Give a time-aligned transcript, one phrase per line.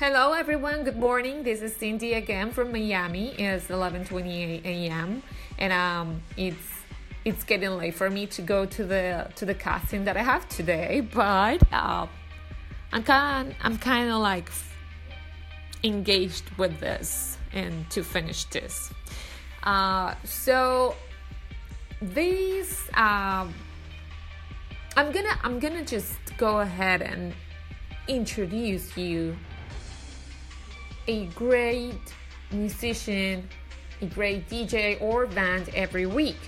[0.00, 1.42] Hello everyone, good morning.
[1.42, 3.34] This is Cindy again from Miami.
[3.38, 5.22] It's 11:28 a.m.
[5.58, 6.68] and um it's
[7.26, 10.48] it's getting late for me to go to the to the casting that I have
[10.48, 12.06] today, but uh,
[12.94, 14.50] I'm kind I'm kind of like
[15.84, 18.90] engaged with this and to finish this.
[19.64, 20.96] Uh, so
[22.00, 23.52] these um,
[24.96, 27.34] I'm gonna I'm gonna just go ahead and
[28.08, 29.36] introduce you
[31.06, 32.14] a great
[32.50, 33.48] musician,
[34.00, 36.38] a great DJ or band every week.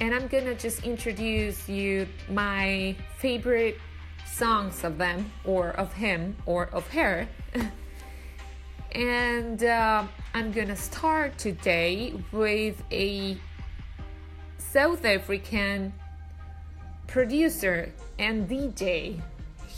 [0.00, 3.78] And I'm gonna just introduce you my favorite
[4.26, 7.28] songs of them, or of him, or of her.
[8.92, 13.36] and uh, I'm gonna start today with a
[14.58, 15.92] South African
[17.08, 19.20] producer and DJ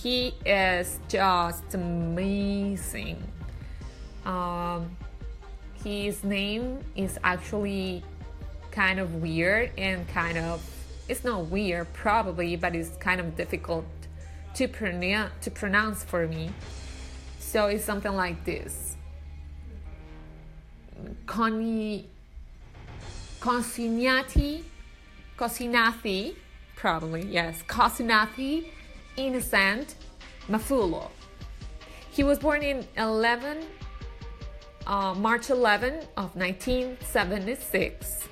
[0.03, 3.23] he is just amazing.
[4.25, 4.97] Um,
[5.85, 8.03] his name is actually
[8.71, 10.65] kind of weird and kind of
[11.09, 13.85] it's not weird probably, but it's kind of difficult
[14.55, 16.51] to pronounce to pronounce for me.
[17.39, 18.97] So it's something like this.
[21.27, 22.07] Coni
[23.41, 24.63] Consignati
[25.37, 26.35] Cosinati
[26.77, 28.67] probably yes Cosinati
[29.17, 29.95] Innocent
[30.49, 31.11] Mafulo.
[32.11, 33.59] He was born in 11,
[34.87, 38.29] uh, March 11 of 1976,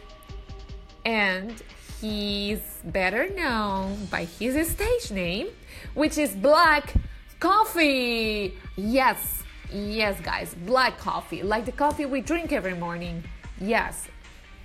[1.04, 1.62] and
[2.00, 5.48] he's better known by his stage name,
[5.94, 6.94] which is Black
[7.40, 8.54] Coffee.
[8.76, 9.42] Yes,
[9.72, 13.22] yes, guys, black coffee, like the coffee we drink every morning.
[13.60, 14.08] Yes,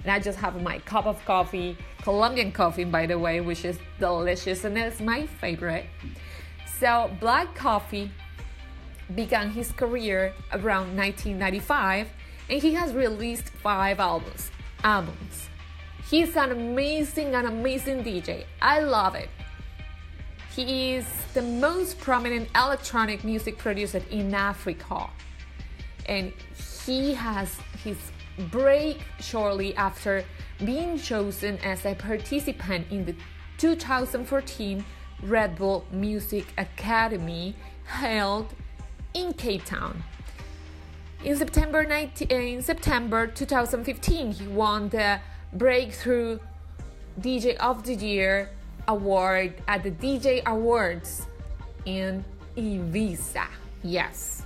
[0.03, 3.79] and I just have my cup of coffee, Colombian coffee, by the way, which is
[3.99, 5.85] delicious and it's my favorite.
[6.79, 8.11] So, Black Coffee
[9.15, 12.09] began his career around 1995
[12.49, 14.51] and he has released five albums.
[14.83, 15.49] Albums.
[16.09, 18.43] He's an amazing, an amazing DJ.
[18.61, 19.29] I love it.
[20.53, 25.09] He is the most prominent electronic music producer in Africa.
[26.05, 26.33] And
[26.85, 27.97] he has his
[28.51, 30.23] break shortly after
[30.63, 33.15] being chosen as a participant in the
[33.57, 34.83] 2014
[35.21, 37.55] Red Bull Music Academy
[37.85, 38.53] held
[39.13, 40.03] in Cape Town.
[41.23, 45.19] In September, 19, uh, in September 2015, he won the
[45.53, 46.39] Breakthrough
[47.21, 48.49] DJ of the Year
[48.87, 51.27] award at the DJ Awards
[51.85, 52.25] in
[52.57, 53.47] Ibiza.
[53.83, 54.43] Yes.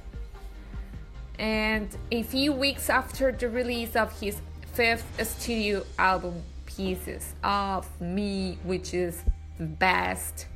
[1.40, 4.42] And a few weeks after the release of his
[4.74, 9.24] fifth studio album, Pieces of Me, which is
[9.58, 10.48] the best,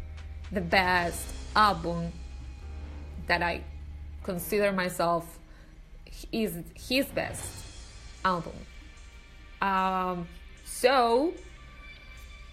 [0.51, 1.25] the best
[1.55, 2.11] album
[3.27, 3.63] that I
[4.23, 5.39] consider myself
[6.31, 7.43] is his best
[8.23, 8.53] album.
[9.61, 10.27] Um,
[10.65, 11.33] so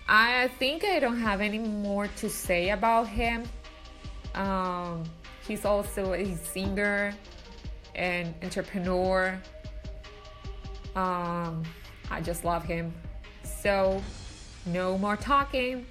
[0.09, 3.45] I think I don't have any more to say about him.
[4.35, 5.05] Um,
[5.47, 7.15] he's also a singer
[7.99, 9.39] and entrepreneur.
[10.97, 11.65] Um,
[12.11, 12.95] I just love him.
[13.43, 14.01] So,
[14.67, 15.85] no more talking.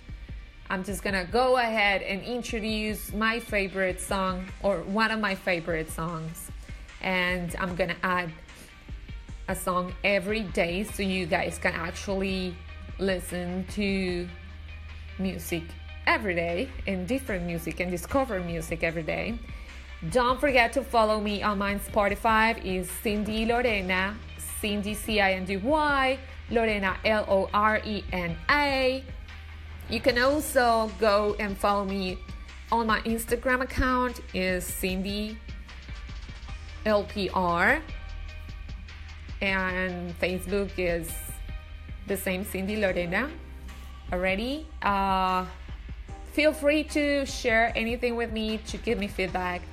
[0.70, 5.90] I'm just gonna go ahead and introduce my favorite song or one of my favorite
[5.90, 6.50] songs.
[7.02, 8.32] And I'm gonna add
[9.48, 12.56] a song every day so you guys can actually
[13.00, 14.28] listen to
[15.20, 15.64] music
[16.06, 19.38] every day and different music and discover music every day.
[20.12, 24.16] Don't forget to follow me on my Spotify is Cindy Lorena,
[24.62, 26.20] Cindy C I N D Y,
[26.52, 29.04] Lorena L O R E N A.
[29.90, 32.20] You can also go and follow me
[32.72, 35.36] on my Instagram account is Cindy
[36.86, 37.82] LPR
[39.42, 41.12] and Facebook is
[42.06, 43.32] the same Cindy Lorena
[44.14, 44.68] already.
[44.84, 45.46] Uh,
[46.34, 49.64] feel free to share anything with me to give me feedback.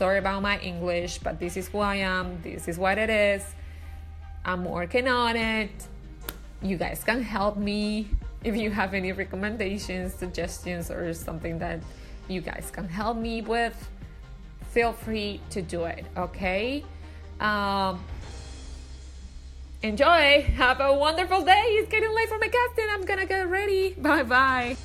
[0.00, 2.40] Sorry about my English, but this is who I am.
[2.40, 3.44] This is what it is.
[4.46, 5.70] I'm working on it.
[6.62, 8.08] You guys can help me
[8.42, 11.80] if you have any recommendations, suggestions, or something that
[12.28, 13.76] you guys can help me with.
[14.70, 16.82] Feel free to do it, okay?
[17.38, 18.02] Um,
[19.82, 20.40] enjoy.
[20.56, 21.76] Have a wonderful day.
[21.76, 22.86] It's getting late for my casting.
[22.88, 23.92] I'm gonna get ready.
[23.98, 24.78] Bye bye.